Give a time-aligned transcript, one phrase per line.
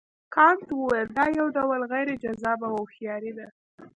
[0.35, 3.47] کانت وویل دا یو ډول غیر جذابه هوښیاري ده.